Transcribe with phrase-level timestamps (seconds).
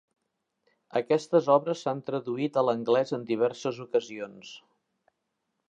[0.99, 4.57] Aquestes obres s'han traduït a l'anglès en diverses ocasions.